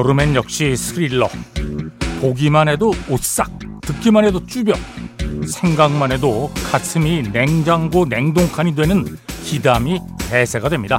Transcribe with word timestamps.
여름엔 0.00 0.34
역시 0.34 0.74
스릴러. 0.76 1.28
보기만 2.22 2.68
해도 2.70 2.94
오싹, 3.10 3.50
듣기만 3.82 4.24
해도 4.24 4.44
쭈벽, 4.46 4.78
생각만 5.46 6.10
해도 6.12 6.50
가슴이 6.72 7.24
냉장고 7.30 8.06
냉동칸이 8.06 8.74
되는 8.74 9.04
기담이 9.44 10.00
대세가 10.30 10.70
됩니다. 10.70 10.98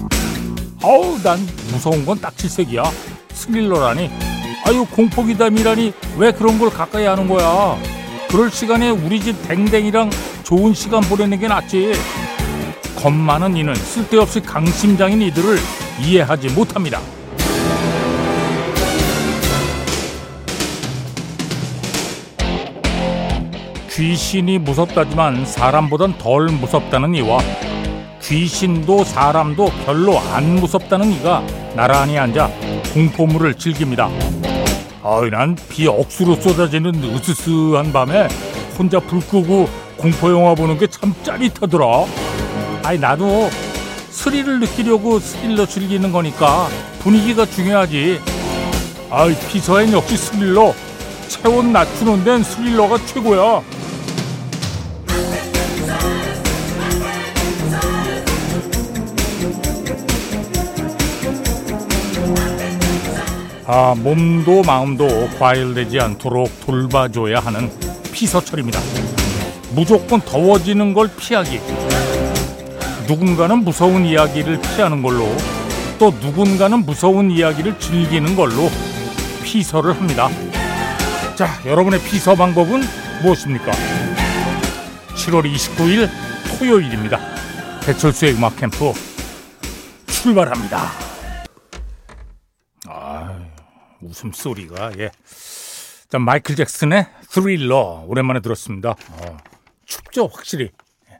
아우, 0.83 1.17
난 1.23 1.39
무서운 1.71 2.05
건 2.05 2.21
딱 2.21 2.37
질색이야. 2.37 2.83
스릴러라니. 3.33 4.11
아유, 4.67 4.85
공포 4.91 5.23
기담이라니 5.23 5.93
왜 6.17 6.31
그런 6.31 6.59
걸 6.59 6.69
가까이 6.69 7.05
하는 7.05 7.27
거야? 7.27 7.75
그럴 8.29 8.51
시간에 8.51 8.91
우리 8.91 9.19
집 9.19 9.35
댕댕이랑 9.47 10.11
좋은 10.43 10.75
시간 10.75 11.01
보내는 11.01 11.39
게 11.39 11.47
낫지. 11.47 11.93
겁 12.97 13.11
많은 13.11 13.57
이는 13.57 13.73
쓸데없이 13.73 14.41
강심장인 14.41 15.23
이들을 15.23 15.57
이해하지 16.03 16.49
못합니다. 16.49 17.01
귀신이 23.91 24.57
무섭다지만 24.59 25.45
사람보단 25.45 26.17
덜 26.17 26.45
무섭다는 26.47 27.13
이와 27.15 27.39
귀신도 28.21 29.03
사람도 29.03 29.69
별로 29.85 30.17
안 30.19 30.55
무섭다는 30.55 31.11
이가 31.13 31.43
나란히 31.75 32.17
앉아 32.17 32.49
공포물을 32.93 33.55
즐깁니다. 33.55 34.09
아이 35.03 35.29
난비 35.29 35.87
억수로 35.87 36.35
쏟아지는 36.35 36.93
으스스한 37.03 37.91
밤에 37.91 38.27
혼자 38.77 38.99
불 38.99 39.19
끄고 39.19 39.67
공포 39.97 40.31
영화 40.31 40.55
보는 40.55 40.77
게 40.77 40.87
참 40.87 41.13
짜릿하더라. 41.23 42.05
아이 42.83 42.97
나도 42.97 43.49
스릴을 44.09 44.59
느끼려고 44.61 45.19
스릴러 45.19 45.65
즐기는 45.65 46.11
거니까 46.11 46.67
분위기가 46.99 47.45
중요하지. 47.45 48.19
아이 49.09 49.35
피서엔 49.49 49.91
역시 49.91 50.15
스릴러. 50.17 50.73
체온 51.27 51.71
낮추는 51.73 52.23
데는 52.23 52.43
스릴러가 52.43 52.97
최고야. 53.05 53.61
아, 63.73 63.95
몸도 63.95 64.63
마음도 64.63 65.07
과열되지 65.39 65.97
않도록 65.97 66.51
돌봐줘야 66.65 67.39
하는 67.39 67.71
피서철입니다. 68.11 68.77
무조건 69.73 70.19
더워지는 70.19 70.93
걸 70.93 71.09
피하기. 71.15 71.57
누군가는 73.07 73.59
무서운 73.59 74.05
이야기를 74.05 74.59
피하는 74.59 75.01
걸로 75.01 75.25
또 75.97 76.11
누군가는 76.19 76.85
무서운 76.85 77.31
이야기를 77.31 77.79
즐기는 77.79 78.35
걸로 78.35 78.69
피서를 79.41 79.95
합니다. 79.95 80.27
자, 81.37 81.47
여러분의 81.65 82.01
피서 82.01 82.35
방법은 82.35 82.83
무엇입니까? 83.23 83.71
7월 85.15 85.49
29일 85.49 86.09
토요일입니다. 86.59 87.17
배철수의 87.85 88.33
음악 88.33 88.57
캠프 88.57 88.91
출발합니다. 90.07 91.10
아, 94.01 94.05
웃음소리가 94.05 94.97
예. 94.99 95.11
자, 96.09 96.19
마이클 96.19 96.55
잭슨의 96.55 97.07
스릴러 97.23 98.03
오랜만에 98.07 98.41
들었습니다. 98.41 98.91
어, 98.91 99.37
춥죠, 99.85 100.27
확실히. 100.27 100.71
예. 101.09 101.19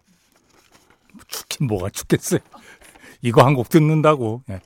춥긴 1.28 1.68
뭐가 1.68 1.90
춥겠어요. 1.90 2.40
이거 3.22 3.44
한 3.46 3.56
곡 3.56 3.70
듣는다고. 3.70 4.44
예. 4.50 4.60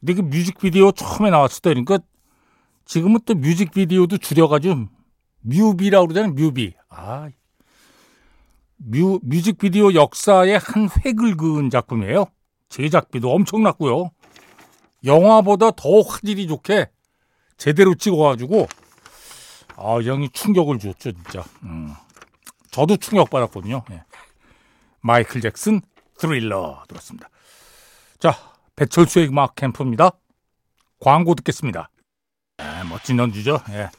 근데 0.00 0.14
그 0.14 0.20
뮤직비디오 0.20 0.92
처음에 0.92 1.30
나왔을 1.30 1.62
때 1.62 1.70
그러니까 1.70 1.98
지금은 2.84 3.20
또 3.24 3.34
뮤직비디오도 3.34 4.18
줄여가지고 4.18 4.86
뮤비라고 5.40 6.06
그러잖아요. 6.08 6.32
뮤비. 6.34 6.74
아, 6.88 7.28
뮤, 8.76 9.18
뮤직비디오 9.22 9.92
역사의 9.94 10.58
한 10.58 10.88
획을 11.04 11.36
그은 11.36 11.70
작품이에요. 11.70 12.26
제작비도 12.68 13.32
엄청났고요. 13.32 14.10
영화보다 15.04 15.70
더 15.72 16.00
화질이 16.00 16.46
좋게 16.46 16.86
제대로 17.56 17.94
찍어가지고 17.94 18.68
아, 19.76 19.98
형이 20.02 20.30
충격을 20.30 20.78
줬죠, 20.78 21.12
진짜. 21.12 21.44
음. 21.62 21.94
저도 22.70 22.96
충격받았거든요. 22.96 23.84
예. 23.90 24.04
마이클 25.00 25.40
잭슨 25.40 25.80
스릴러 26.18 26.84
들었습니다. 26.88 27.28
자, 28.18 28.34
배철수의 28.76 29.28
음악 29.28 29.54
캠프입니다. 29.54 30.10
광고 31.00 31.34
듣겠습니다. 31.34 31.90
예, 32.60 32.88
멋진 32.88 33.18
연주죠. 33.18 33.60
예. 33.70 33.90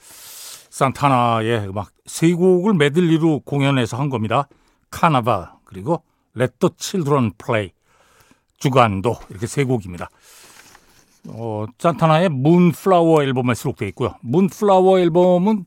산타나의 0.69 1.69
음악 1.69 1.91
세 2.05 2.33
곡을 2.33 2.73
메들리로 2.73 3.41
공연해서 3.41 3.97
한 3.97 4.09
겁니다. 4.09 4.47
카나발 4.91 5.51
그리고 5.65 6.03
the 6.35 6.69
Children 6.77 7.31
Play 7.37 7.71
주간도 8.59 9.15
이렇게 9.29 9.47
세 9.47 9.63
곡입니다. 9.63 10.09
어, 11.29 11.65
산타나의 11.77 12.29
문플라워 12.29 13.23
앨범에 13.23 13.53
수록되어 13.53 13.87
있고요. 13.89 14.15
문플라워 14.21 14.99
앨범은 14.99 15.65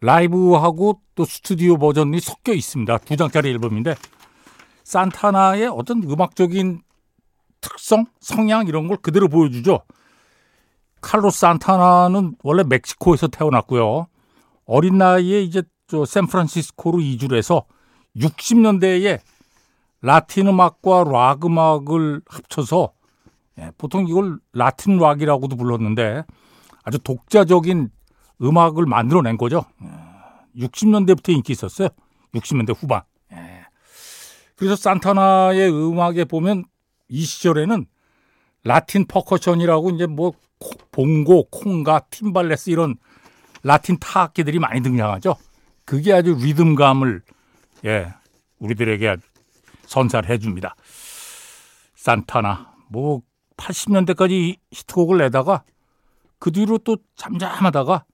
라이브하고 0.00 1.00
또 1.14 1.24
스튜디오 1.24 1.78
버전이 1.78 2.20
섞여 2.20 2.52
있습니다. 2.52 2.98
두 2.98 3.16
장짜리 3.16 3.50
앨범인데 3.50 3.94
산타나의 4.84 5.68
어떤 5.68 6.02
음악적인 6.02 6.82
특성, 7.60 8.04
성향 8.20 8.66
이런 8.66 8.86
걸 8.86 8.98
그대로 8.98 9.28
보여주죠. 9.28 9.80
칼로스 11.00 11.40
산타나는 11.40 12.36
원래 12.42 12.62
멕시코에서 12.64 13.28
태어났고요. 13.28 14.06
어린 14.66 14.98
나이에 14.98 15.42
이제 15.42 15.62
저 15.86 16.04
샌프란시스코로 16.04 17.00
이주를 17.00 17.38
해서 17.38 17.64
60년대에 18.16 19.20
라틴 20.00 20.48
음악과 20.48 21.04
락 21.04 21.44
음악을 21.44 22.22
합쳐서 22.26 22.93
예, 23.58 23.70
보통 23.78 24.08
이걸 24.08 24.38
라틴 24.52 24.98
락이라고도 24.98 25.56
불렀는데 25.56 26.24
아주 26.82 26.98
독자적인 26.98 27.90
음악을 28.42 28.86
만들어낸 28.86 29.36
거죠. 29.36 29.64
60년대부터 30.56 31.30
인기 31.30 31.52
있었어요. 31.52 31.88
60년대 32.34 32.74
후반. 32.76 33.02
예. 33.32 33.64
그래서 34.56 34.76
산타나의 34.76 35.70
음악에 35.70 36.24
보면 36.24 36.64
이 37.08 37.24
시절에는 37.24 37.86
라틴 38.64 39.06
퍼커션이라고 39.06 39.90
이제 39.90 40.06
뭐 40.06 40.32
봉고, 40.90 41.48
콩가, 41.50 42.06
timbales 42.10 42.70
이런 42.70 42.96
라틴 43.62 43.98
타악기들이 43.98 44.58
많이 44.58 44.80
등장하죠. 44.80 45.36
그게 45.84 46.12
아주 46.12 46.34
리듬감을 46.34 47.22
예, 47.84 48.14
우리들에게 48.58 49.16
선사를 49.86 50.28
해줍니다. 50.30 50.74
산타나 51.94 52.72
뭐 52.88 53.22
80년대까지 53.56 54.56
히트곡을 54.70 55.18
내다가 55.18 55.64
그 56.38 56.52
뒤로 56.52 56.78
또 56.78 56.96
잠잠하다가 57.16 58.04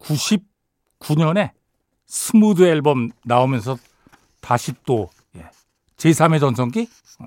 99년에 0.00 1.52
Smooth 2.06 2.62
앨범 2.62 3.10
나오면서 3.24 3.76
다시 4.40 4.72
또 4.84 5.10
예, 5.36 5.48
제3의 5.96 6.40
전성기 6.40 6.88
어, 7.20 7.26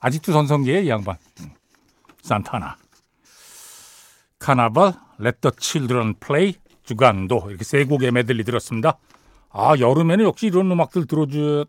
아직도 0.00 0.32
전성기에 0.32 0.82
이 0.82 0.88
양반 0.88 1.16
음, 1.40 1.54
산타나 2.22 2.76
카나발 4.38 4.94
Let 5.20 5.40
the 5.40 5.52
Children 5.58 6.14
Play 6.20 6.54
주간도 6.84 7.46
이렇게 7.48 7.64
세 7.64 7.84
곡의 7.84 8.12
메들리 8.12 8.44
들었습니다. 8.44 8.98
아 9.50 9.74
여름에는 9.78 10.24
역시 10.24 10.46
이런 10.46 10.70
음악들 10.70 11.06
들어줘야 11.06 11.64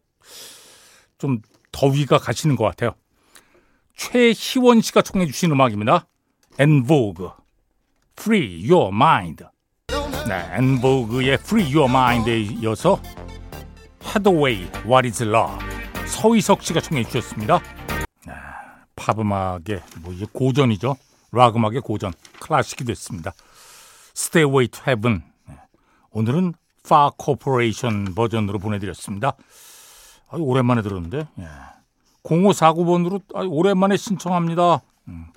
좀 1.18 1.42
더위가 1.72 2.20
가시는 2.20 2.56
것 2.56 2.66
같아요. 2.66 2.94
최희원 3.98 4.82
씨가 4.82 5.02
청해 5.02 5.26
주신 5.26 5.52
음악입니다. 5.52 6.08
엔보그 6.60 7.30
Free 8.18 8.72
Your 8.72 8.96
Mind 8.96 9.44
네, 10.28 10.56
엔보그의 10.58 11.34
Free 11.34 11.76
Your 11.76 11.90
Mind에 11.92 12.40
이어서 12.62 13.02
하드웨이 14.02 14.70
What 14.86 15.08
is 15.08 15.24
Love 15.24 15.58
서희석 16.08 16.64
씨가 16.64 16.80
청해 16.80 17.04
주셨습니다. 17.06 17.60
네, 18.26 18.34
팝 18.96 19.20
음악의 19.20 19.82
뭐 20.02 20.14
이제 20.14 20.26
고전이죠. 20.32 20.96
락 21.32 21.56
음악의 21.56 21.82
고전 21.82 22.14
클래식이 22.40 22.86
됐습니다. 22.86 23.34
Stairway 24.16 24.68
to 24.68 24.82
Heaven 24.88 25.24
네, 25.48 25.56
오늘은 26.12 26.54
Far 26.86 27.12
Corporation 27.20 28.14
버전으로 28.16 28.60
보내드렸습니다. 28.60 29.34
아유, 30.30 30.42
오랜만에 30.42 30.82
들었는데 30.82 31.28
예. 31.40 31.48
0549번으로 32.28 33.22
아유, 33.36 33.48
오랜만에 33.50 33.98
신청합니다. 33.98 34.82
음. 35.08 35.28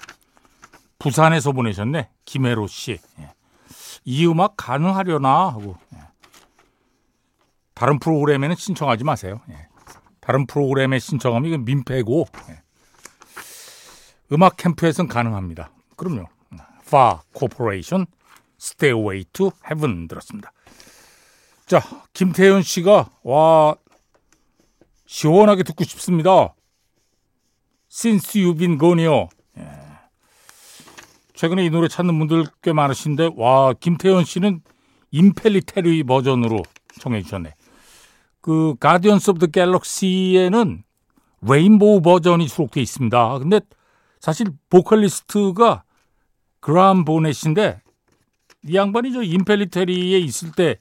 부산에서 0.99 1.53
보내셨네 1.53 2.11
김혜로 2.25 2.67
씨. 2.67 2.99
예. 3.19 3.33
이 4.05 4.27
음악 4.27 4.55
가능하려나 4.57 5.49
하고 5.49 5.77
예. 5.95 5.99
다른 7.75 7.99
프로그램에는 7.99 8.57
신청하지 8.57 9.05
마세요. 9.05 9.41
예. 9.51 9.69
다른 10.21 10.47
프로그램에 10.47 10.99
신청하면 10.99 11.49
이건 11.49 11.65
민폐고 11.65 12.27
예. 12.51 12.63
음악 14.33 14.57
캠프에선 14.57 15.09
가능합니다. 15.09 15.71
그럼요. 15.97 16.27
Far 16.87 17.21
Corporation, 17.37 18.07
Stairway 18.61 19.25
to 19.33 19.53
Heaven 19.65 20.09
들었습니다. 20.09 20.53
자, 21.67 21.81
김태현 22.13 22.63
씨가 22.63 23.11
와 23.23 23.77
시원하게 25.07 25.63
듣고 25.63 25.85
싶습니다. 25.85 26.55
Since 27.91 28.41
You've 28.41 28.59
Been 28.59 28.79
Gone이요. 28.79 29.29
예. 29.59 29.69
최근에 31.35 31.65
이 31.65 31.71
노래 31.71 31.89
찾는 31.89 32.19
분들 32.19 32.47
꽤 32.63 32.73
많으신데 32.73 33.31
와 33.37 33.73
김태현 33.73 34.25
씨는 34.25 34.61
임펠리테리 35.11 36.05
버전으로 36.05 36.63
청해 37.01 37.23
주셨네. 37.23 37.55
그 38.41 38.75
Guardians 38.79 39.31
of 39.31 39.39
the 39.41 39.47
Galaxy에는 39.47 40.85
레인보우 41.43 42.03
버전이 42.03 42.47
수록되어 42.49 42.83
있습니다. 42.83 43.39
근데 43.39 43.61
사실 44.21 44.49
보컬리스트가 44.69 45.85
그라함 46.61 47.05
보넷인데 47.05 47.81
이 48.67 48.77
양반이 48.77 49.13
저 49.13 49.23
임펠리테리에 49.23 50.19
있을 50.19 50.53
때 50.53 50.77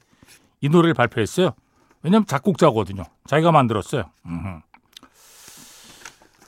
이 0.60 0.68
노래를 0.68 0.94
발표했어요. 0.94 1.52
왜냐면 2.02 2.26
작곡자거든요. 2.26 3.04
자기가 3.26 3.52
만들었어요. 3.52 4.04
음흠. 4.26 4.60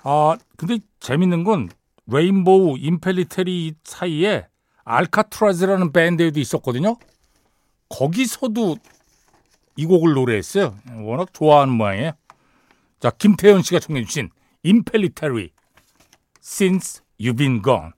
아, 0.04 0.36
근데 0.56 0.78
재밌는 1.00 1.44
건 1.44 1.68
레인보우, 2.06 2.78
임펠리테리 2.78 3.74
사이에 3.84 4.46
알카트라즈라는 4.84 5.92
밴드에도 5.92 6.40
있었거든요. 6.40 6.96
거기서도 7.88 8.76
이 9.76 9.86
곡을 9.86 10.12
노래했어요. 10.14 10.76
워낙 11.02 11.32
좋아하는 11.32 11.74
모양이에요. 11.74 12.12
자, 13.00 13.10
김태현 13.10 13.62
씨가 13.62 13.80
청해 13.80 14.04
주신 14.04 14.30
임펠리테리 14.62 15.50
Since 16.42 17.02
You've 17.20 17.38
Been 17.38 17.62
Gone. 17.62 17.90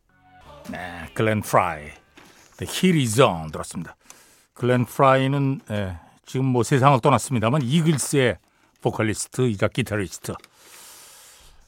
네, 0.70 1.10
글렌 1.14 1.40
프라이. 1.40 1.90
The 2.58 2.70
Heat 2.70 3.00
is 3.00 3.20
On 3.20 3.50
들었습니다. 3.50 3.96
글렌 4.52 4.84
프라이는 4.84 5.60
예, 5.70 5.98
지금 6.24 6.46
뭐 6.46 6.62
세상을 6.62 7.00
떠났습니다만 7.00 7.62
이글스의 7.62 8.38
보컬리스트이자 8.80 9.68
기타리스트 9.68 10.34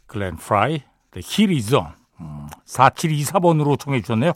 글렌 0.07 0.37
프라이 0.37 0.83
On 1.15 1.87
음, 2.21 2.47
4724번으로 2.67 3.79
청해 3.79 4.01
주셨네요. 4.01 4.33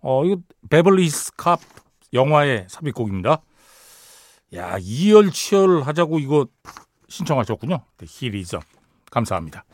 어, 0.00 0.24
이거 0.24 0.36
베벌리 0.68 1.08
스캅 1.08 1.60
영화의 2.12 2.66
삽입곡입니다. 2.68 3.42
야, 4.54 4.76
이열치열 4.80 5.82
하자고 5.82 6.18
이거 6.18 6.46
신청하셨군요. 7.08 7.80
On. 8.00 8.62
감사합니다. 9.10 9.64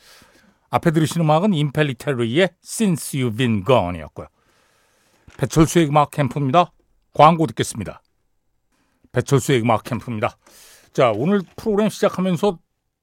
앞에 0.70 0.92
들으신 0.92 1.22
음악은 1.22 1.52
임펠리테리의 1.54 2.50
Since 2.64 3.18
You've 3.18 3.36
Been 3.36 3.64
Gone이었고요. 3.64 4.28
배철수의 5.36 5.88
음악 5.88 6.10
캠프입니다. 6.10 6.70
광고 7.12 7.46
듣겠습니다. 7.46 8.02
배철수의 9.12 9.62
음악 9.62 9.82
캠프입니다. 9.82 10.36
자, 10.92 11.12
오늘 11.14 11.42
프로그램 11.56 11.88
시작하면서 11.88 12.58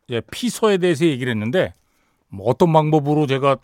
예, 0.09 0.21
피서에 0.21 0.77
대해서 0.77 1.05
얘기를 1.05 1.31
했는데 1.31 1.73
뭐 2.29 2.47
어떤 2.49 2.73
방법으로 2.73 3.27
제가 3.27 3.57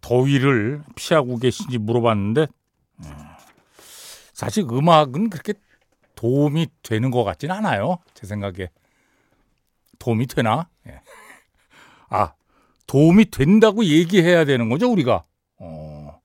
더위를 0.00 0.82
피하고 0.94 1.38
계신지 1.38 1.78
물어봤는데 1.78 2.42
예, 2.42 3.08
사실 4.32 4.64
음악은 4.70 5.30
그렇게 5.30 5.54
도움이 6.14 6.68
되는 6.82 7.10
것 7.10 7.24
같지는 7.24 7.54
않아요. 7.56 7.98
제 8.14 8.26
생각에 8.26 8.70
도움이 9.98 10.26
되나? 10.26 10.68
예. 10.86 11.00
아 12.08 12.34
도움이 12.86 13.30
된다고 13.30 13.84
얘기해야 13.84 14.44
되는 14.44 14.68
거죠 14.68 14.90
우리가. 14.90 15.24
어, 15.58 16.20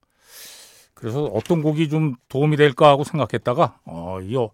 그래서 0.94 1.26
어떤 1.26 1.62
곡이 1.62 1.90
좀 1.90 2.16
도움이 2.28 2.58
될까 2.58 2.90
하고 2.90 3.04
생각했다가 3.04 3.80
어, 3.86 4.20
이 4.22 4.36
어, 4.36 4.52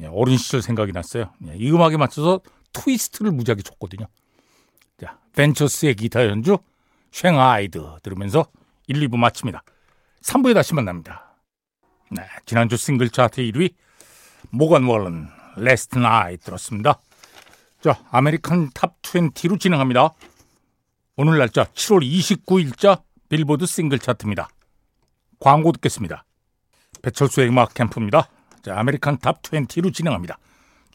예, 0.00 0.06
어린 0.06 0.36
시절 0.36 0.62
생각이 0.62 0.92
났어요. 0.92 1.30
예, 1.46 1.56
이 1.56 1.70
음악에 1.70 1.96
맞춰서 1.96 2.40
트위스트를 2.72 3.32
무지하게 3.32 3.62
쳤거든요. 3.62 4.06
자, 4.98 5.18
벤처스의 5.34 5.94
기타 5.94 6.26
연주 6.26 6.58
Shanghaied 7.10 7.98
들으면서 8.02 8.46
1, 8.86 9.08
2부 9.08 9.16
마칩니다. 9.16 9.62
3부에 10.22 10.54
다시 10.54 10.74
만납니다. 10.74 11.36
네, 12.10 12.22
지난주 12.44 12.76
싱글 12.76 13.10
차트 13.10 13.42
1위 13.42 13.74
모건 14.50 14.84
월런 14.84 15.28
Last 15.56 15.98
Night 15.98 16.36
들었습니다. 16.36 17.00
자, 17.80 17.98
American 18.10 18.70
Top 18.74 19.00
20로 19.02 19.58
진행합니다. 19.60 20.10
오늘 21.16 21.38
날짜 21.38 21.64
7월 21.64 22.02
29일자 22.02 23.02
빌보드 23.28 23.66
싱글 23.66 23.98
차트입니다. 23.98 24.48
광고 25.38 25.72
듣겠습니다. 25.72 26.24
배철수의 27.02 27.48
음악 27.48 27.74
캠프입니다. 27.74 28.28
자, 28.62 28.78
American 28.78 29.18
Top 29.18 29.42
20로 29.42 29.92
진행합니다. 29.92 30.38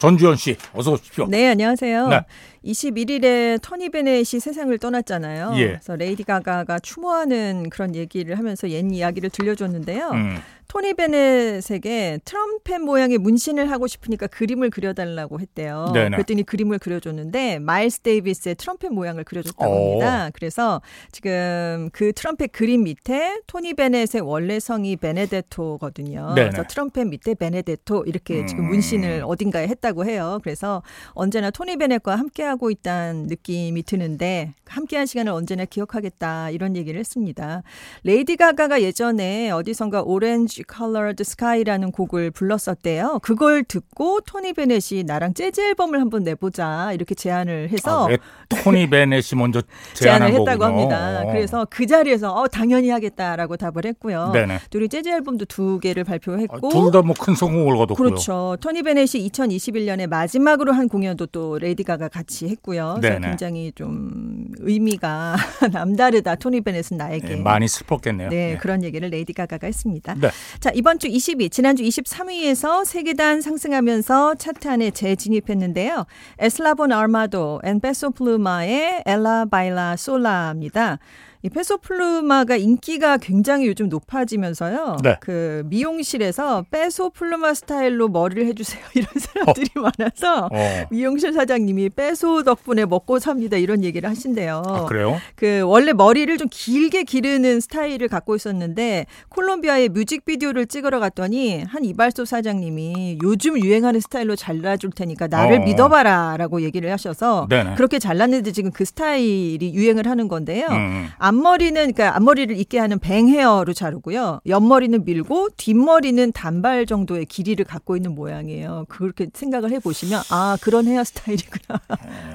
전주현 0.02 0.34
씨, 0.34 0.56
어서 0.74 0.94
오십시오. 0.94 1.28
네, 1.28 1.48
안녕하세요. 1.50 2.08
네. 2.08 2.20
21일에 2.64 3.62
토니 3.62 3.90
베넷이 3.90 4.40
세상을 4.40 4.76
떠났잖아요. 4.76 5.52
예. 5.58 5.66
그래서 5.66 5.94
레이디 5.94 6.24
가가가 6.24 6.80
추모하는 6.80 7.70
그런 7.70 7.94
얘기를 7.94 8.36
하면서 8.36 8.68
옛 8.70 8.84
이야기를 8.90 9.30
들려줬는데요. 9.30 10.10
음, 10.10 10.38
토니 10.72 10.94
베넷에게 10.94 12.20
트럼펫 12.24 12.80
모양의 12.80 13.18
문신을 13.18 13.70
하고 13.70 13.86
싶으니까 13.86 14.26
그림을 14.26 14.70
그려달라고 14.70 15.38
했대요. 15.38 15.90
네네. 15.92 16.16
그랬더니 16.16 16.44
그림을 16.44 16.78
그려줬는데 16.78 17.58
마일스 17.58 18.00
데이비스의 18.00 18.54
트럼펫 18.54 18.90
모양을 18.90 19.22
그려줬다고 19.24 19.70
오. 19.70 19.90
합니다. 20.00 20.30
그래서 20.32 20.80
지금 21.12 21.90
그 21.92 22.14
트럼펫 22.14 22.52
그림 22.52 22.84
밑에 22.84 23.38
토니 23.46 23.74
베넷의 23.74 24.22
원래 24.22 24.58
성이 24.60 24.96
베네데토거든요. 24.96 26.32
네네. 26.36 26.50
그래서 26.52 26.66
트럼펫 26.66 27.06
밑에 27.06 27.34
베네데토 27.34 28.04
이렇게 28.06 28.46
지금 28.46 28.64
음. 28.64 28.70
문신을 28.70 29.24
어딘가에 29.26 29.68
했다고 29.68 30.06
해요. 30.06 30.40
그래서 30.42 30.82
언제나 31.10 31.50
토니 31.50 31.76
베넷과 31.76 32.16
함께하고 32.16 32.70
있다는 32.70 33.26
느낌이 33.26 33.82
드는데 33.82 34.54
함께한 34.64 35.04
시간을 35.04 35.32
언제나 35.32 35.66
기억하겠다 35.66 36.48
이런 36.48 36.76
얘기를 36.76 36.98
했습니다. 36.98 37.62
레이디 38.04 38.36
가가가 38.36 38.80
예전에 38.80 39.50
어디선가 39.50 40.00
Orange 40.00 40.61
Colored 40.62 41.24
Sky라는 41.24 41.90
곡을 41.92 42.30
불렀었대요. 42.30 43.20
그걸 43.22 43.64
듣고 43.64 44.20
토니 44.20 44.52
베넷이 44.52 45.04
나랑 45.04 45.34
재즈 45.34 45.60
앨범을 45.60 46.00
한번 46.00 46.22
내보자 46.24 46.92
이렇게 46.92 47.14
제안을 47.14 47.70
해서 47.70 48.04
아, 48.04 48.08
왜 48.08 48.18
토니 48.48 48.88
베넷이 48.90 49.38
먼저 49.38 49.62
제안을 49.94 50.28
했다고 50.28 50.58
거군요. 50.58 50.64
합니다. 50.80 51.24
그래서 51.26 51.66
그 51.70 51.86
자리에서 51.86 52.32
어, 52.32 52.48
당연히 52.48 52.90
하겠다라고 52.90 53.56
답을 53.56 53.84
했고요. 53.86 54.30
네네. 54.32 54.60
둘이 54.70 54.88
재즈 54.88 55.08
앨범도 55.08 55.44
두 55.46 55.78
개를 55.80 56.04
발표했고 56.04 56.68
둘다 56.68 57.02
뭐 57.02 57.14
큰 57.18 57.34
성공을 57.34 57.76
거뒀고요. 57.76 57.96
그렇죠. 58.08 58.56
토니 58.60 58.82
베넷이 58.82 59.28
2021년에 59.30 60.06
마지막으로 60.08 60.72
한 60.72 60.88
공연도 60.88 61.26
또 61.26 61.58
레이디 61.58 61.84
가가 61.84 62.08
같이 62.08 62.48
했고요. 62.48 62.98
굉장히 63.02 63.70
좀 63.74 64.46
의미가 64.58 65.36
남다르다. 65.72 66.34
토니 66.36 66.60
베넷은 66.62 66.96
나에게. 66.96 67.28
네, 67.28 67.36
많이 67.36 67.68
슬펐겠네요. 67.68 68.28
네, 68.30 68.52
네. 68.52 68.56
그런 68.58 68.82
얘기를 68.82 69.08
레이디 69.10 69.32
가가가 69.32 69.66
했습니다. 69.66 70.14
네. 70.20 70.30
자, 70.60 70.70
이번 70.74 70.98
주 70.98 71.08
20위, 71.08 71.50
지난주 71.50 71.82
23위에서 71.82 72.84
세 72.84 73.02
계단 73.02 73.40
상승하면서 73.40 74.34
차트 74.36 74.68
안에 74.68 74.90
재진입했는데요. 74.90 76.04
에슬라본 76.38 76.92
아르마도 76.92 77.60
and 77.64 77.80
페소플루마의 77.80 79.02
Ella 79.06 79.46
Baila 79.46 79.96
Sola입니다. 79.96 80.98
이 81.44 81.48
페소플루마가 81.48 82.54
인기가 82.54 83.16
굉장히 83.16 83.66
요즘 83.66 83.88
높아지면서요. 83.88 84.98
네. 85.02 85.16
그 85.20 85.64
미용실에서 85.66 86.64
페소플루마 86.70 87.54
스타일로 87.54 88.08
머리를 88.08 88.46
해주세요 88.46 88.80
이런 88.94 89.08
사람들이 89.18 89.70
많아서 89.74 90.48
어. 90.52 90.86
미용실 90.90 91.32
사장님이 91.32 91.90
페소 91.90 92.44
덕분에 92.44 92.84
먹고 92.84 93.18
삽니다 93.18 93.56
이런 93.56 93.82
얘기를 93.82 94.08
하신대요. 94.08 94.62
아, 94.64 94.84
그래요? 94.84 95.20
그 95.34 95.62
원래 95.62 95.92
머리를 95.92 96.36
좀 96.38 96.46
길게 96.48 97.02
기르는 97.02 97.58
스타일을 97.58 98.06
갖고 98.06 98.36
있었는데 98.36 99.06
콜롬비아에 99.30 99.88
뮤직비디오를 99.88 100.66
찍으러 100.66 101.00
갔더니 101.00 101.64
한 101.66 101.84
이발소 101.84 102.24
사장님이 102.24 103.18
요즘 103.24 103.58
유행하는 103.58 103.98
스타일로 103.98 104.36
잘라줄 104.36 104.92
테니까 104.92 105.26
나를 105.26 105.58
어. 105.58 105.64
믿어봐라라고 105.64 106.62
얘기를 106.62 106.92
하셔서 106.92 107.48
네네. 107.50 107.74
그렇게 107.74 107.98
잘랐는데 107.98 108.52
지금 108.52 108.70
그 108.70 108.84
스타일이 108.84 109.72
유행을 109.74 110.06
하는 110.06 110.28
건데요. 110.28 110.68
음. 110.70 111.08
앞머리는 111.32 111.74
그러니까 111.92 112.14
앞머리를 112.16 112.56
있게 112.58 112.78
하는 112.78 112.98
bang 112.98 113.28
hair로 113.28 113.72
자르고요. 113.72 114.40
옆머리는 114.46 115.04
밀고 115.04 115.48
뒷머리는 115.56 116.32
단발 116.32 116.84
정도의 116.86 117.24
길이를 117.26 117.64
갖고 117.64 117.96
있는 117.96 118.14
모양이에요. 118.14 118.84
그렇게 118.88 119.28
생각을 119.32 119.70
해 119.72 119.78
보시면 119.78 120.22
아 120.30 120.58
그런 120.60 120.86
헤어스타일이구나 120.86 121.80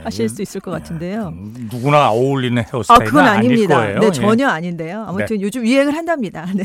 하실 0.03 0.27
수 0.29 0.41
있을 0.41 0.59
것 0.61 0.71
같은데요. 0.71 1.27
음, 1.27 1.69
누구나 1.71 2.09
어울리는 2.09 2.57
아 2.61 2.65
헤어스타일은 2.71 3.05
그건 3.05 3.27
아닐 3.27 3.51
아닙니다. 3.51 3.75
거예요. 3.77 3.99
네 3.99 4.07
예. 4.07 4.11
전혀 4.11 4.47
아닌데요. 4.47 5.05
아무튼 5.07 5.41
요즘 5.41 5.65
유행을 5.65 5.95
한답니다. 5.95 6.47
네. 6.53 6.63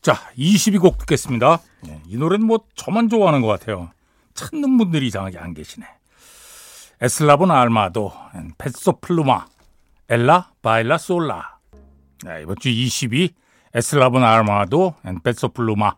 자, 0.00 0.14
22곡 0.38 0.98
듣겠습니다. 0.98 1.60
예, 1.88 2.00
이 2.06 2.16
노래는 2.16 2.46
뭐 2.46 2.60
저만 2.74 3.08
좋아하는 3.08 3.40
것 3.40 3.48
같아요. 3.48 3.90
찾는 4.34 4.76
분들이 4.78 5.06
이상하게 5.06 5.38
안 5.38 5.54
계시네. 5.54 5.86
에슬라본 7.00 7.50
알마도, 7.50 8.12
페소플루마, 8.58 9.46
엘라 10.08 10.50
바일라 10.62 10.98
솔라. 10.98 11.58
네, 12.24 12.42
이번 12.42 12.56
주 12.58 12.68
20위, 12.68 13.30
에슬라본 13.74 14.22
아르마도 14.22 14.94
and 15.04 15.20
페소 15.22 15.48
플루마 15.48 15.94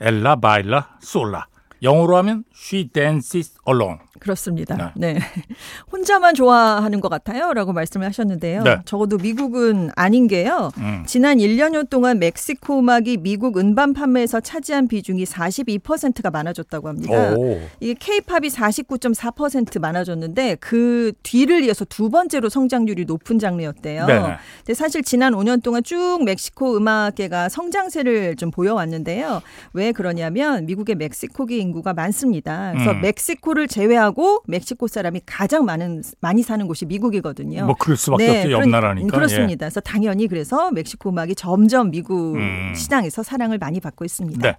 Ella 0.00 0.36
Baila 0.36 0.98
Sola 1.00 1.46
영어로 1.82 2.16
하면 2.16 2.44
She 2.54 2.88
dances 2.88 3.54
alone. 3.68 3.98
그렇습니다. 4.18 4.92
네. 4.96 5.18
혼자만 5.92 6.34
좋아하는 6.34 7.00
것 7.00 7.08
같아요. 7.08 7.52
라고 7.52 7.72
말씀을 7.72 8.06
하셨는데요. 8.06 8.62
네. 8.62 8.78
적어도 8.84 9.18
미국은 9.18 9.90
아닌 9.94 10.26
게요. 10.26 10.70
음. 10.78 11.04
지난 11.06 11.38
1년여 11.38 11.90
동안 11.90 12.18
멕시코 12.18 12.78
음악이 12.78 13.18
미국 13.18 13.58
음반 13.58 13.92
판매에서 13.92 14.40
차지한 14.40 14.88
비중이 14.88 15.24
42%가 15.24 16.30
많아졌다고 16.30 16.88
합니다. 16.88 17.34
오. 17.34 17.60
이게 17.80 17.94
케이팝이 17.98 18.48
49.4% 18.48 19.78
많아졌는데 19.78 20.56
그 20.60 21.12
뒤를 21.22 21.64
이어서 21.64 21.84
두 21.84 22.10
번째로 22.10 22.48
성장률이 22.48 23.04
높은 23.04 23.38
장르였대요. 23.38 24.06
네네. 24.06 24.36
근데 24.58 24.74
사실 24.74 25.02
지난 25.02 25.34
5년 25.34 25.62
동안 25.62 25.82
쭉 25.82 26.20
멕시코 26.24 26.76
음악계가 26.76 27.48
성장세를 27.48 28.36
좀 28.36 28.50
보여왔는데요. 28.50 29.42
왜 29.72 29.92
그러냐면 29.92 30.66
미국의 30.66 30.96
멕시코계 30.96 31.58
인구가 31.66 31.92
많습니다. 31.92 32.72
그래서 32.72 32.92
음. 32.92 33.00
멕시코를 33.02 33.68
제외하고 33.68 34.42
멕시코 34.46 34.86
사람이 34.88 35.20
가장 35.26 35.64
많은 35.64 36.02
많이 36.20 36.42
사는 36.42 36.66
곳이 36.66 36.86
미국이거든요. 36.86 37.66
뭐 37.66 37.74
그럴 37.78 37.96
수밖에 37.96 38.38
없죠. 38.38 38.52
옆 38.52 38.68
나라니까. 38.68 39.06
예. 39.06 39.10
그렇습니다. 39.10 39.66
그래서 39.66 39.80
당연히 39.80 40.26
그래서 40.26 40.70
멕시코 40.70 41.10
음악이 41.10 41.34
점점 41.34 41.90
미국 41.90 42.36
음. 42.36 42.72
시장에서 42.74 43.22
사랑을 43.22 43.58
많이 43.58 43.80
받고 43.80 44.04
있습니다. 44.04 44.40
네. 44.40 44.56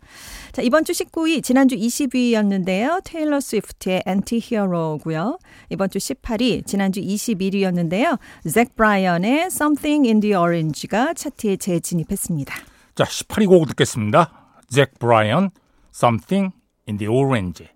자, 0.51 0.61
이번 0.61 0.83
주 0.83 0.91
19위, 0.91 1.43
지난주 1.43 1.75
20위였는데요. 1.75 3.01
테일러 3.03 3.39
스위프트의 3.39 4.03
엔티 4.05 4.39
히어로고요. 4.41 5.39
이번 5.69 5.89
주 5.89 5.97
18위, 5.99 6.65
지난주 6.65 7.01
21위였는데요. 7.01 8.19
잭 8.51 8.75
브라이언의 8.75 9.47
Something 9.47 10.07
in 10.07 10.19
the 10.19 10.35
Orange가 10.35 11.13
차트에 11.13 11.57
재진입했습니다. 11.57 12.55
자, 12.95 13.03
18위 13.03 13.47
곡 13.47 13.67
듣겠습니다. 13.67 14.31
잭 14.69 14.97
브라이언 14.99 15.51
Something 15.93 16.53
in 16.88 16.98
the 16.98 17.08
Orange. 17.08 17.67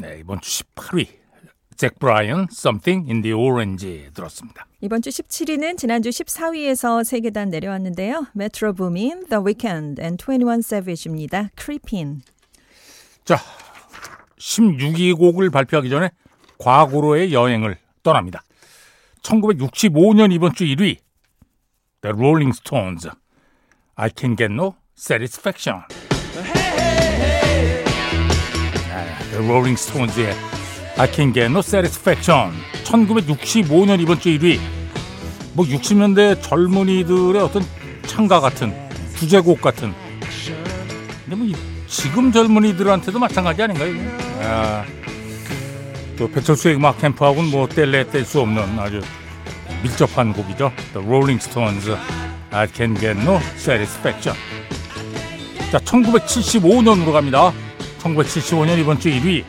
네, 0.00 0.18
이번 0.20 0.40
주 0.40 0.64
18위. 0.64 1.18
잭 1.76 1.96
브라이언 2.00 2.48
Something 2.50 3.08
in 3.08 3.22
the 3.22 3.32
Orange 3.32 4.10
들었습니다. 4.12 4.66
이번 4.80 5.00
주 5.00 5.10
17위는 5.10 5.78
지난주 5.78 6.08
14위에서 6.10 7.02
3계단 7.02 7.50
내려왔는데요. 7.50 8.26
메트로 8.34 8.72
부민, 8.74 9.24
The 9.28 9.44
Weeknd 9.44 10.02
and 10.02 10.22
21 10.22 10.58
Savage입니다. 10.58 11.50
Creepin. 11.56 12.22
자, 13.24 13.36
16위 14.38 15.16
곡을 15.16 15.50
발표하기 15.50 15.88
전에 15.88 16.10
과거로의 16.58 17.32
여행을 17.32 17.78
떠납니다. 18.02 18.42
1965년 19.22 20.32
이번 20.32 20.54
주 20.54 20.64
1위 20.64 20.96
The 22.00 22.12
Rolling 22.12 22.56
Stones 22.56 23.08
I 23.94 24.10
Can 24.16 24.36
Get 24.36 24.52
No 24.52 24.74
Satisfaction 24.96 25.82
네, 29.38 29.42
The 29.42 29.46
Rolling 29.46 29.78
Stones의 29.78 30.34
I 30.96 31.12
Can 31.12 31.32
Get 31.32 31.46
No 31.46 31.60
Satisfaction 31.60 32.52
1965년 32.84 34.00
이번 34.00 34.18
주 34.20 34.28
1위 34.30 34.58
뭐 35.54 35.64
60년대 35.64 36.42
젊은이들의 36.42 37.40
어떤 37.42 37.64
창가 38.06 38.40
같은 38.40 38.74
주제곡 39.16 39.60
같은 39.60 39.94
근데 41.24 41.36
뭐 41.36 41.46
이- 41.46 41.54
지금 41.86 42.30
젊은이들한테도 42.32 43.18
마찬가지 43.18 43.62
아닌가요? 43.62 43.94
아, 44.42 44.84
또 46.16 46.30
배철수의 46.30 46.76
음악 46.76 46.98
캠프하고는 47.00 47.50
뭐 47.50 47.66
뗄래 47.68 48.04
뗄 48.10 48.24
수 48.24 48.40
없는 48.40 48.78
아주 48.78 49.00
밀접한 49.82 50.32
곡이죠. 50.32 50.72
The 50.92 51.06
Rolling 51.06 51.42
Stones, 51.42 51.90
I 52.50 52.66
Can 52.74 52.94
Get 52.96 53.20
No 53.20 53.38
Satisfaction. 53.56 54.36
자, 55.70 55.78
1975년으로 55.78 57.12
갑니다. 57.12 57.52
1975년 57.98 58.78
이번 58.78 58.98
주 59.00 59.08
1위. 59.10 59.44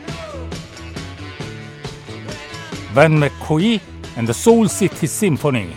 밴 2.94 3.18
맥코이 3.20 3.80
and 4.16 4.26
the 4.26 4.34
Soul 4.34 4.68
City 4.68 5.04
Symphony. 5.04 5.70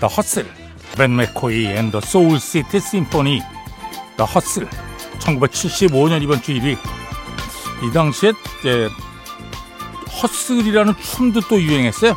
The 0.00 0.12
Hustle. 0.12 0.48
밴 0.96 1.16
맥코이 1.16 1.66
and 1.66 1.90
the 1.90 2.02
Soul 2.04 2.36
City 2.38 2.78
Symphony. 2.78 3.40
The 4.16 4.28
Hustle. 4.30 4.68
1975년 5.20 6.22
이번 6.22 6.42
주 6.42 6.52
1위. 6.52 6.76
이 7.82 7.92
당시에 7.92 8.32
이제 8.60 8.88
허슬이라는 10.22 10.94
춤도 10.96 11.40
또 11.48 11.60
유행했어요. 11.60 12.16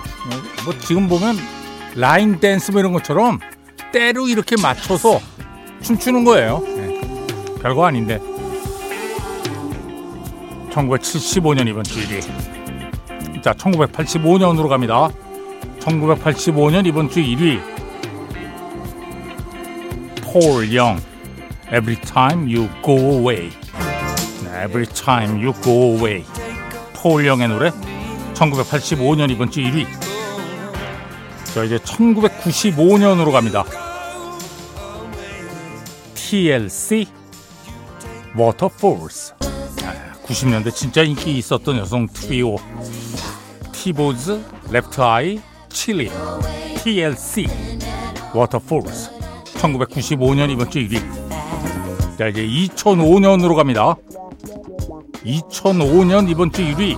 뭐 0.63 0.77
지금 0.79 1.07
보면 1.07 1.37
라인 1.95 2.39
댄스 2.39 2.71
뭐 2.71 2.79
이런 2.81 2.93
것처럼 2.93 3.39
때로 3.91 4.27
이렇게 4.27 4.55
맞춰서 4.61 5.19
춤추는 5.81 6.23
거예요. 6.23 6.59
네. 6.59 7.01
별거 7.61 7.85
아닌데. 7.85 8.19
1975년 10.75 11.67
이번 11.69 11.83
주 11.85 12.01
1위. 12.01 13.41
자, 13.41 13.53
1985년으로 13.53 14.67
갑니다. 14.67 15.09
1985년 15.79 16.85
이번 16.85 17.09
주 17.09 17.21
1위. 17.21 17.61
폴 20.21 20.73
영. 20.75 20.99
Every 21.67 21.95
time 22.01 22.53
you 22.53 22.67
go 22.83 22.97
away. 22.97 23.49
네, 24.43 24.63
Every 24.65 24.85
time 24.87 25.41
you 25.41 25.53
go 25.63 25.95
away. 25.95 26.25
폴 26.93 27.25
영의 27.25 27.47
노래 27.47 27.71
1985년 28.33 29.31
이번 29.31 29.49
주 29.49 29.61
1위. 29.61 29.87
자 31.53 31.63
이제 31.63 31.77
1995년으로 31.77 33.31
갑니다. 33.31 33.63
TLC 36.15 37.07
Waterfalls. 38.37 39.54
아, 40.25 40.27
90년대 40.27 40.73
진짜 40.73 41.03
인기 41.03 41.37
있었던 41.37 41.77
여성 41.77 42.07
트리오 42.07 42.55
티보즈, 43.71 44.43
레프트 44.71 45.01
아이, 45.01 45.39
칠리, 45.69 46.09
TLC 46.83 47.47
Waterfalls. 48.35 49.11
1995년 49.55 50.49
이번 50.49 50.71
주 50.71 50.79
1위. 50.79 50.99
자 52.17 52.27
이제 52.27 52.45
2005년으로 52.45 53.55
갑니다. 53.55 53.95
2005년 55.25 56.29
이번 56.29 56.51
주 56.51 56.61
1위 56.63 56.97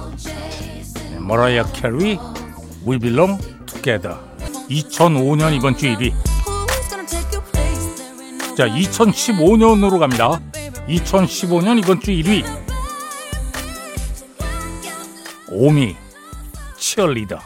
머라이어 1.21 1.65
캐리 1.71 2.17
We 2.85 2.99
Belong 2.99 3.41
Together 3.65 4.17
2005년 4.69 5.53
이번 5.55 5.77
주 5.77 5.85
1위 5.87 6.11
자 8.57 8.67
2015년으로 8.67 9.99
갑니다 9.99 10.41
2015년 10.89 11.79
이번 11.79 12.01
주 12.01 12.11
1위 12.11 12.66
오미 15.57 15.95
Cheerleader. 16.77 17.39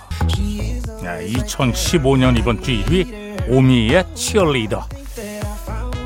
자, 1.01 1.21
2015년 1.21 2.37
이번 2.37 2.61
주 2.61 2.71
1위 2.71 3.49
오미의 3.49 4.05
Cheerleader. 4.13 4.85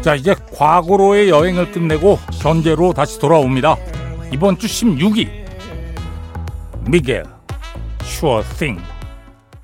자 0.03 0.13
이제 0.13 0.35
과거로의 0.53 1.29
여행을 1.29 1.71
끝내고 1.71 2.19
현재로 2.39 2.93
다시 2.93 3.17
돌아옵니다. 3.17 3.75
이번 4.31 4.59
주 4.59 4.67
16위 4.67 5.45
미겔 6.87 7.25
Thing 8.59 8.79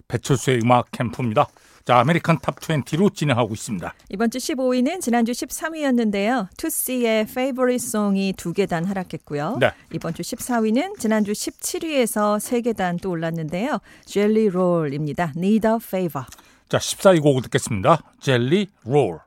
배철수의 0.07 0.61
음악 0.63 0.89
캠프입니다. 0.89 1.47
자 1.91 1.99
American 1.99 2.39
Top 2.39 2.55
20로 2.55 3.13
진행하고 3.13 3.53
있습니다. 3.53 3.93
이번 4.11 4.31
주 4.31 4.37
15위는 4.37 5.01
지난주 5.01 5.33
13위였는데요. 5.33 6.47
투씨의 6.55 7.23
Favorite 7.23 7.85
Song이 7.85 8.31
두 8.37 8.53
계단 8.53 8.85
하락했고요. 8.85 9.57
네. 9.59 9.71
이번 9.91 10.13
주 10.13 10.21
14위는 10.21 10.97
지난주 10.97 11.33
17위에서 11.33 12.39
세 12.39 12.61
계단 12.61 12.95
또 12.95 13.09
올랐는데요. 13.09 13.79
Jelly 14.05 14.47
Roll입니다. 14.47 15.33
Need 15.35 15.67
a 15.67 15.73
Favor. 15.83 16.25
자 16.69 16.77
14위 16.77 17.21
곡을 17.21 17.41
듣겠습니다. 17.41 18.01
젤리 18.21 18.67
롤 18.85 19.19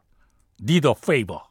Need 0.62 0.88
a 0.88 0.94
Favor 0.96 1.42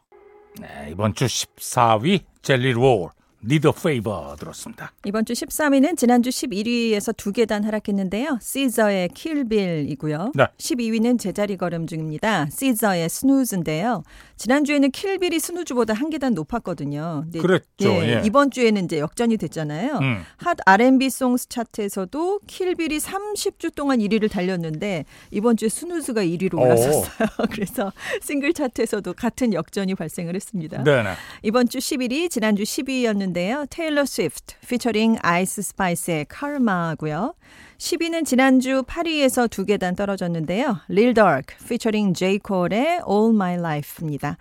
네, 0.59 0.89
이번 0.89 1.13
주 1.13 1.25
14위 1.25 2.21
젤리 2.41 2.71
롤 2.71 3.11
A 3.51 3.59
Favor 3.59 4.37
들었습니다. 4.37 4.93
이번 5.03 5.25
주 5.25 5.33
13위는 5.33 5.97
지난주 5.97 6.29
11위에서 6.29 7.15
두 7.17 7.31
계단 7.31 7.63
하락했는데요. 7.65 8.39
시저의 8.41 9.09
킬빌이고요. 9.09 10.31
네. 10.35 10.45
12위는 10.57 11.19
제자리 11.19 11.57
걸음 11.57 11.85
중입니다. 11.85 12.47
시저의 12.49 13.09
스누즈인데요. 13.09 14.03
지난주에는 14.37 14.91
킬빌이 14.91 15.39
스누즈보다 15.39 15.93
한 15.93 16.09
계단 16.09 16.33
높았거든요. 16.33 17.23
근데 17.25 17.39
그랬죠, 17.39 17.89
예. 17.89 18.21
이번 18.25 18.51
주에는 18.51 18.85
이제 18.85 18.99
역전이 18.99 19.37
됐잖아요. 19.37 19.99
음. 20.01 20.23
핫 20.37 20.57
R&B 20.65 21.09
송스 21.09 21.49
차트에서도 21.49 22.39
킬빌이 22.47 22.97
30주 22.97 23.75
동안 23.75 23.99
1위를 23.99 24.31
달렸는데 24.31 25.05
이번 25.31 25.57
주에 25.57 25.69
Snooze가 25.69 26.23
1위로 26.23 26.55
오. 26.55 26.61
올랐었어요. 26.61 27.27
그래서 27.51 27.91
싱글 28.21 28.53
차트에서도 28.53 29.13
같은 29.13 29.53
역전이 29.53 29.95
발생을 29.95 30.35
했습니다. 30.35 30.83
네네. 30.83 31.09
이번 31.43 31.67
주 31.67 31.79
11위 31.79 32.29
지난주 32.29 32.63
10위였는데 32.63 33.32
요. 33.33 33.33
9위였는데요. 33.33 33.67
테일러 33.69 34.05
스위프트 34.05 34.55
피처링 34.67 35.17
아이스 35.21 35.61
스파이스의 35.61 36.25
Karma고요. 36.29 37.33
10위는 37.77 38.25
지난주 38.25 38.83
8위에서 38.83 39.49
두 39.49 39.65
계단 39.65 39.95
떨어졌는데요. 39.95 40.79
릴 40.87 41.13
더크 41.13 41.55
피처링 41.67 42.13
제이 42.13 42.39
콜의 42.39 43.01
All 43.09 43.33
My 43.33 43.55
Life입니다. 43.55 44.37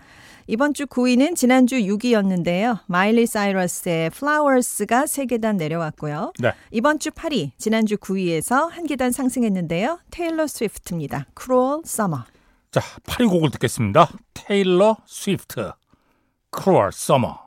이번 0.47 0.73
주 0.73 0.85
9위는 0.85 1.35
지난주 1.35 1.77
6위였는데요. 1.77 2.79
마일리 2.87 3.25
사이러스의 3.25 4.07
Flowers가 4.07 5.05
3계단 5.05 5.55
내려왔고요. 5.55 6.33
네. 6.39 6.53
이번 6.71 6.99
주 6.99 7.11
8위, 7.11 7.51
지난주 7.57 7.95
9위에서 7.97 8.69
한 8.69 8.85
계단 8.85 9.11
상승했는데요. 9.11 9.99
테일러 10.11 10.47
스위프트입니다. 10.47 11.27
Cruel 11.37 11.81
Summer. 11.85 12.23
자, 12.71 12.81
8위 13.05 13.29
곡을 13.29 13.51
듣겠습니다. 13.51 14.11
테일러 14.33 14.97
스위프트, 15.05 15.71
Cruel 16.53 16.89
Summer. 16.93 17.42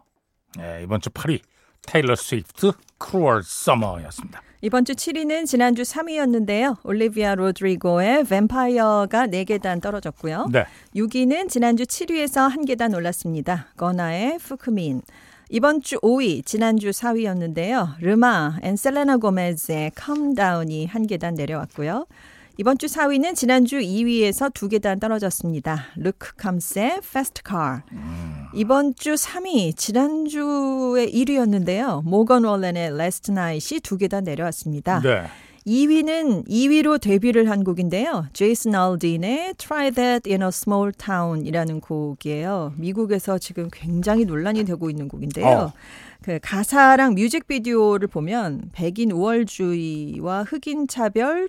네, 0.56 0.80
이번 0.82 1.00
주 1.00 1.10
8위, 1.10 1.40
테일러 1.86 2.16
스위프트, 2.16 2.72
Cruel 3.02 3.40
Summer였습니다. 3.40 4.42
이번 4.62 4.84
주 4.84 4.94
7위는 4.94 5.46
지난주 5.46 5.82
3위였는데요. 5.82 6.78
올리비아 6.82 7.34
로드리고의 7.34 8.24
Vampire가 8.24 9.26
4계단 9.26 9.82
떨어졌고요. 9.82 10.48
네. 10.50 10.64
6위는 10.94 11.48
지난주 11.48 11.84
7위에서 11.84 12.48
한 12.48 12.64
계단 12.64 12.94
올랐습니다. 12.94 13.68
거나의 13.76 14.38
fukumean. 14.38 15.02
이번 15.50 15.82
주 15.82 16.00
5위, 16.00 16.44
지난주 16.44 16.90
4위였는데요. 16.90 18.00
르마 18.00 18.58
앤 18.62 18.76
셀레나 18.76 19.18
고메즈의 19.18 19.92
Calm 19.94 20.35
Down이 20.35 20.86
한 20.86 21.06
계단 21.06 21.34
내려왔고요. 21.34 22.06
이번 22.58 22.78
주 22.78 22.86
4위는 22.86 23.34
지난주 23.34 23.76
2위에서 23.76 24.50
두 24.54 24.68
계단 24.68 24.98
떨어졌습니다. 24.98 25.88
루크 25.96 26.36
캄스의 26.36 27.00
Fast 27.04 27.42
Car. 27.46 27.82
이번 28.54 28.94
주 28.94 29.12
3위, 29.12 29.76
지난주에 29.76 31.06
1위였는데요. 31.06 32.02
모건 32.02 32.44
월렌의 32.44 32.94
Last 32.94 33.30
Night이 33.30 33.80
두 33.80 33.98
계단 33.98 34.24
내려왔습니다. 34.24 35.00
네. 35.00 35.26
2위는 35.66 36.48
2위로 36.48 36.98
데뷔를 36.98 37.50
한 37.50 37.62
곡인데요. 37.62 38.28
제이슨 38.32 38.74
알딘의 38.74 39.54
Try 39.58 39.90
That 39.90 40.30
in 40.30 40.40
a 40.40 40.48
Small 40.48 40.92
Town이라는 40.92 41.80
곡이에요. 41.80 42.72
미국에서 42.78 43.36
지금 43.36 43.68
굉장히 43.70 44.24
논란이 44.24 44.64
되고 44.64 44.88
있는 44.88 45.08
곡인데요. 45.08 45.46
어. 45.46 45.72
그 46.22 46.38
가사랑 46.40 47.16
뮤직비디오를 47.16 48.08
보면 48.08 48.70
백인 48.72 49.10
우월주의와 49.10 50.44
흑인 50.44 50.88
차별 50.88 51.48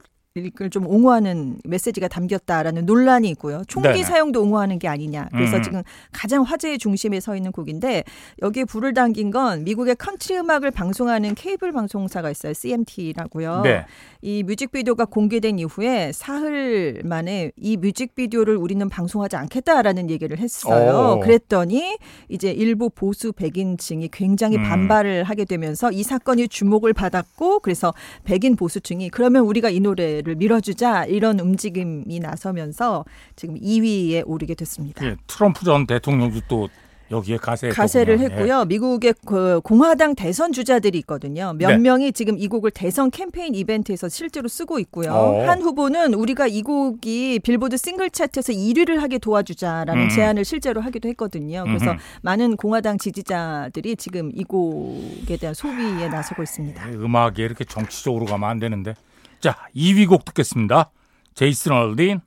좀 0.71 0.87
옹호하는 0.87 1.59
메시지가 1.63 2.07
담겼다라는 2.07 2.85
논란이 2.85 3.29
있고요. 3.29 3.61
총기 3.67 3.89
네네. 3.89 4.03
사용도 4.03 4.41
옹호하는 4.41 4.79
게 4.79 4.87
아니냐. 4.87 5.29
그래서 5.31 5.57
음. 5.57 5.63
지금 5.63 5.83
가장 6.11 6.43
화제의 6.43 6.77
중심에 6.77 7.19
서 7.19 7.35
있는 7.35 7.51
곡인데 7.51 8.03
여기에 8.41 8.65
불을 8.65 8.93
당긴 8.93 9.31
건 9.31 9.63
미국의 9.63 9.95
컨트리 9.95 10.37
음악을 10.37 10.71
방송하는 10.71 11.35
케이블 11.35 11.71
방송사가 11.71 12.29
있어요. 12.31 12.53
CMT라고요. 12.53 13.61
네. 13.63 13.85
이 14.21 14.43
뮤직비디오가 14.43 15.05
공개된 15.05 15.59
이후에 15.59 16.11
사흘 16.11 17.01
만에 17.03 17.51
이 17.55 17.77
뮤직비디오를 17.77 18.55
우리는 18.57 18.87
방송하지 18.89 19.35
않겠다라는 19.35 20.09
얘기를 20.09 20.39
했어요. 20.39 21.17
오. 21.17 21.19
그랬더니 21.19 21.97
이제 22.29 22.51
일부 22.51 22.89
보수 22.89 23.31
백인층이 23.31 24.09
굉장히 24.11 24.57
음. 24.57 24.63
반발을 24.63 25.23
하게 25.23 25.45
되면서 25.45 25.91
이 25.91 26.03
사건이 26.03 26.47
주목을 26.47 26.93
받았고 26.93 27.59
그래서 27.59 27.93
백인 28.23 28.55
보수층이 28.55 29.09
그러면 29.09 29.43
우리가 29.43 29.69
이 29.69 29.79
노래를 29.79 30.26
밀어주자 30.35 31.05
이런 31.05 31.39
움직임이 31.39 32.19
나서면서 32.19 33.05
지금 33.35 33.55
2위에 33.55 34.23
오르게 34.25 34.55
됐습니다. 34.55 35.05
예, 35.05 35.15
트럼프 35.27 35.65
전 35.65 35.85
대통령도 35.85 36.41
또 36.47 36.69
여기에 37.11 37.37
가세 37.37 37.69
가세를 37.69 38.19
했고요. 38.19 38.65
미국의 38.65 39.13
그 39.25 39.61
공화당 39.63 40.15
대선 40.15 40.51
주자들이 40.51 40.97
있거든요. 40.99 41.53
몇 41.57 41.69
네. 41.69 41.77
명이 41.77 42.11
지금 42.11 42.37
이 42.37 42.47
곡을 42.47 42.71
대선 42.71 43.11
캠페인 43.11 43.55
이벤트에서 43.55 44.09
실제로 44.09 44.47
쓰고 44.47 44.79
있고요. 44.79 45.13
어. 45.13 45.47
한 45.47 45.61
후보는 45.61 46.13
우리가 46.13 46.47
이 46.47 46.61
곡이 46.61 47.39
빌보드 47.39 47.77
싱글 47.77 48.09
차트에서 48.09 48.51
1위를 48.53 48.97
하게 48.97 49.19
도와주자라는 49.19 50.03
음. 50.03 50.09
제안을 50.09 50.43
실제로 50.43 50.81
하기도 50.81 51.07
했거든요. 51.09 51.63
그래서 51.63 51.91
음흠. 51.91 51.99
많은 52.23 52.57
공화당 52.57 52.97
지지자들이 52.97 53.95
지금 53.95 54.31
이 54.33 54.43
곡에 54.43 55.37
대한 55.39 55.53
소비에 55.53 56.09
나서고 56.09 56.43
있습니다. 56.43 56.91
예, 56.91 56.95
음악에 56.95 57.43
이렇게 57.43 57.63
정치적으로 57.63 58.25
가면 58.25 58.49
안 58.49 58.59
되는데. 58.59 58.93
자, 59.39 59.55
2위 59.75 60.07
곡 60.07 60.25
듣겠습니다. 60.25 60.91
제이슨 61.35 61.71
얼딘, 61.71 62.21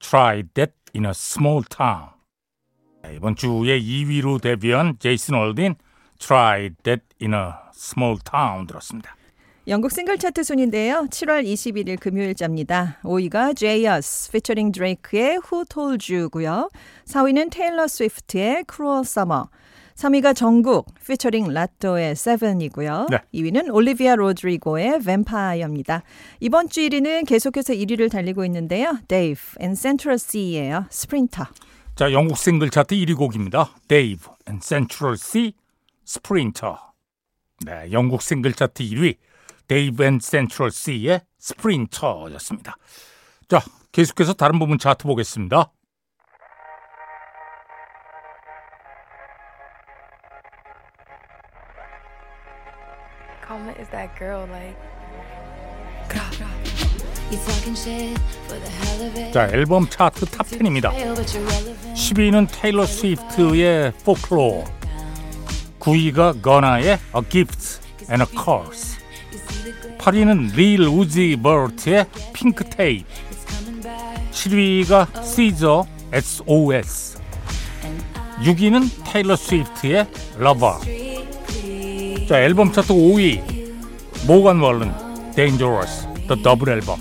Try 0.00 0.44
That 0.54 0.72
in 0.94 1.06
a 1.06 1.10
Small 1.10 1.62
Town. 1.68 2.10
네, 3.02 3.16
이번 3.16 3.34
주에 3.34 3.80
2위로 3.80 4.40
데뷔한 4.40 4.98
제이슨 4.98 5.34
얼딘, 5.34 5.76
Try 6.18 6.70
That 6.82 7.02
in 7.22 7.34
a 7.34 7.52
Small 7.74 8.18
Town 8.30 8.66
들었습니다. 8.66 9.16
영국 9.68 9.92
싱글 9.92 10.16
차트 10.16 10.44
순인데요. 10.44 11.08
7월 11.10 11.44
21일 11.44 12.00
금요일자입니다. 12.00 13.00
5위가 13.02 13.54
J.U.S. 13.54 14.30
featuring 14.30 14.72
Drake의 14.72 15.40
Who 15.44 15.64
Told 15.68 16.14
You고요. 16.14 16.70
4위는 17.04 17.50
테일러 17.50 17.86
스위프트의 17.86 18.64
Cruel 18.66 19.00
Summer. 19.00 19.44
3위가 19.98 20.34
정국 20.36 20.86
featuring 21.00 21.52
라또의 21.52 22.12
Seven이고요. 22.12 23.08
네. 23.10 23.18
2위는 23.34 23.74
올리비아 23.74 24.14
로드리고의 24.14 25.00
Vampire입니다. 25.00 26.04
이번 26.38 26.68
주 26.68 26.80
1위는 26.82 27.26
계속해서 27.26 27.72
1위를 27.72 28.08
달리고 28.08 28.44
있는데요. 28.44 28.96
Dave 29.08 29.42
and 29.60 29.76
Central 29.76 30.16
C예요. 30.16 30.86
Sprinter. 30.92 31.48
자, 31.96 32.12
영국 32.12 32.38
싱글 32.38 32.70
차트 32.70 32.94
1위 32.94 33.16
곡입니다. 33.16 33.70
Dave 33.88 34.30
and 34.48 34.64
Central 34.64 35.16
C, 35.16 35.54
Sprinter. 36.06 36.76
네, 37.66 37.90
영국 37.90 38.22
싱글 38.22 38.52
차트 38.52 38.84
1위 38.84 39.16
Dave 39.66 40.06
and 40.06 40.24
Central 40.24 40.70
C의 40.70 41.22
Sprinter였습니다. 41.40 42.76
자, 43.48 43.60
계속해서 43.90 44.34
다른 44.34 44.60
부분 44.60 44.78
차트 44.78 45.08
보겠습니다. 45.08 45.72
Karma 53.58 53.72
is 53.80 53.88
that 53.88 54.16
girl, 54.18 54.46
like. 54.50 54.76
You 57.30 57.38
talking 57.44 57.74
shit 57.74 58.18
for 58.46 58.54
the 58.54 58.70
hell 58.70 59.06
of 59.06 59.16
it. 59.16 59.32
자, 59.32 59.48
앨범 59.52 59.88
차트 59.90 60.26
탑 60.26 60.46
10입니다. 60.46 60.92
Fail, 60.92 61.14
but 61.14 61.36
you're 61.36 61.44
relevant. 61.44 61.94
10위는 61.94 62.48
테일러 62.52 62.86
스위프트의 62.86 63.92
Folklore, 64.00 64.64
9위가 65.80 66.40
거나의 66.40 66.98
A 67.14 67.22
Gift 67.28 67.80
and 68.10 68.22
a 68.22 68.26
Curse, 68.26 68.98
8위는 69.98 70.54
릴 70.54 70.82
우지 70.82 71.36
버트의 71.42 72.06
핑크 72.32 72.64
테이프, 72.64 73.06
7위가 74.30 75.22
시저 75.22 75.86
SOS, 76.12 77.18
6위는 78.40 78.88
테일러 79.04 79.36
스위프트의 79.36 80.06
Lover. 80.38 81.07
자, 82.28 82.42
앨범 82.42 82.70
차트 82.70 82.92
5위. 82.92 83.40
모건 84.26 84.60
월런 84.60 84.94
Dangerous 85.34 86.06
The 86.28 86.42
Double 86.42 86.68
Album. 86.68 86.98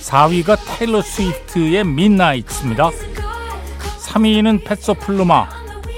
4위가 0.00 0.58
테일러 0.66 1.00
스위프트의 1.00 1.80
Midnight입니다. 1.80 2.90
3위는 4.00 4.64
페소 4.64 4.92
플루마 4.92 5.48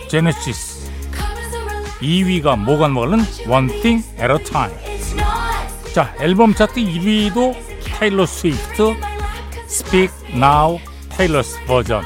Genesis 0.09 0.93
2위가 2.01 2.57
모건 2.57 2.95
월런 2.95 3.27
One 3.49 3.67
Thing 3.83 4.07
at 4.21 4.33
a 4.33 4.45
Time. 4.45 4.77
자 5.93 6.15
앨범 6.21 6.55
차트 6.55 6.75
1위도 6.81 7.57
테일러 7.83 8.27
스위프트 8.27 8.95
Speak 9.65 10.15
Now 10.35 10.79
Taylor's 11.09 11.59
Version 11.67 12.05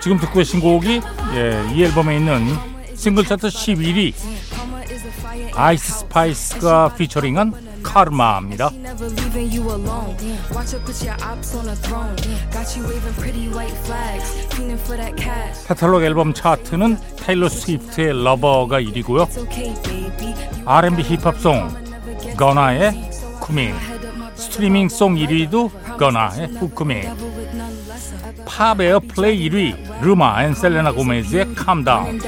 지금 0.00 0.18
듣고 0.18 0.38
계신 0.38 0.60
곡이 0.60 1.02
예, 1.34 1.62
이 1.74 1.84
앨범에 1.84 2.16
있는 2.16 2.56
싱글 2.94 3.24
차트 3.24 3.48
11위 3.48 4.14
아이스 5.56 6.00
스파이스가 6.00 6.94
피처링한 6.94 7.82
카르마입니다. 7.82 8.70
카탈로그 15.66 16.04
앨범 16.04 16.34
차트는 16.34 16.98
테일러 17.16 17.48
스위프트의 17.48 18.24
러버가 18.24 18.80
1위고요 18.80 19.26
It's 19.26 19.38
okay, 19.38 19.74
baby. 19.82 20.34
You 20.34 20.62
R&B 20.66 21.02
힙합송 21.02 21.68
거나의 22.36 23.10
쿠민 23.40 23.74
스트리밍 24.34 24.88
송 24.88 25.14
1위도 25.14 25.70
거나의 25.98 26.48
lesser. 26.48 28.44
Pop 28.46 28.80
Airplay 28.80 29.48
1위 29.48 29.83
르마 30.00 30.44
앤 30.44 30.54
셀레나 30.54 30.92
고메즈의 30.92 31.54
Calm 31.56 31.84
Down. 31.84 32.20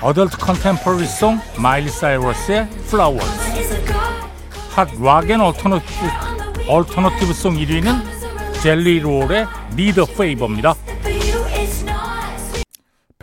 Adult 0.00 0.38
Contemporary 0.38 1.06
Song 1.06 1.40
마일리 1.56 1.88
사이러스의 1.88 2.68
Flowers 2.86 3.94
Hot 4.74 4.88
Rock & 5.00 5.40
Alternative, 5.40 6.06
Alternative 6.68 7.32
Song 7.32 7.54
1위는 7.54 8.02
젤리 8.62 9.00
롤의 9.00 9.46
Need 9.72 10.00
a 10.00 10.06
Favor입니다 10.08 10.74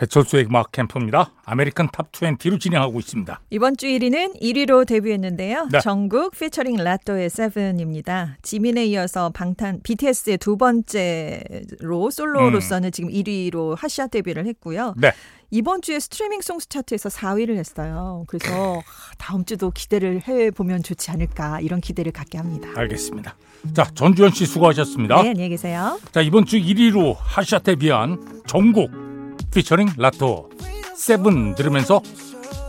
배철수의 0.02 0.46
음악 0.46 0.72
캠프입니다. 0.72 1.30
American 1.44 1.88
Top 1.92 2.10
20로 2.10 2.58
진행하고 2.58 2.98
있습니다. 2.98 3.40
이번 3.50 3.76
주 3.76 3.86
1위는 3.86 4.40
1위로 4.42 4.84
데뷔했는데요. 4.84 5.68
네. 5.70 5.80
정국 5.80 6.32
피처링 6.36 6.76
라또의 6.76 7.30
Seven입니다. 7.30 8.36
지민에 8.42 8.84
이어서 8.86 9.30
방탄 9.30 9.80
BTS의 9.84 10.38
두 10.38 10.56
번째로 10.56 12.10
솔로로서는 12.10 12.90
지금 12.90 13.10
1위로 13.10 13.76
핫샷 13.78 14.10
데뷔를 14.10 14.46
했고요. 14.46 14.94
네. 14.96 15.12
이번 15.52 15.82
주에 15.82 16.00
Streaming 16.00 16.40
Songs 16.40 16.68
차트에서 16.68 17.08
4위를 17.08 17.56
했어요. 17.56 18.24
그래서 18.26 18.82
다음 19.18 19.44
주도 19.44 19.70
기대를 19.70 20.26
해 20.26 20.50
보면 20.50 20.82
좋지 20.82 21.12
않을까 21.12 21.60
이런 21.60 21.80
기대를 21.80 22.10
갖게 22.10 22.38
합니다. 22.38 22.70
알겠습니다. 22.74 23.36
자, 23.74 23.84
전주현 23.94 24.32
씨 24.32 24.46
수고하셨습니다. 24.46 25.22
네, 25.22 25.28
안녕히 25.28 25.50
계세요. 25.50 26.00
자, 26.10 26.22
이번 26.22 26.46
주 26.46 26.58
1위로 26.58 27.14
핫샷 27.18 27.62
데뷔한 27.62 28.42
정국 28.48 29.11
피처링 29.52 29.90
라토 29.96 30.50
Seven 30.96 31.54
들으면서 31.54 32.00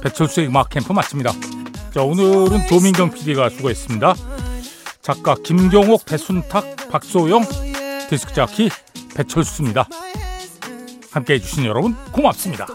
배철수의 0.01 0.47
음악 0.47 0.69
캠프 0.69 0.91
마칩니다. 0.91 1.31
자, 1.93 2.03
오늘은 2.03 2.67
조민경 2.67 3.11
PD가 3.11 3.49
수고했습니다. 3.49 4.15
작가 5.01 5.35
김경옥, 5.35 6.05
배순탁, 6.05 6.89
박소영, 6.89 7.43
디스크 8.09 8.33
자키 8.33 8.69
배철수입니다. 9.15 9.87
함께 11.11 11.35
해 11.35 11.39
주신 11.39 11.65
여러분 11.65 11.95
고맙습니다. 12.11 12.65